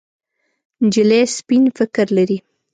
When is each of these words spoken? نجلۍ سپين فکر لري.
نجلۍ 0.85 1.21
سپين 1.37 1.63
فکر 1.77 2.05
لري. 2.17 2.37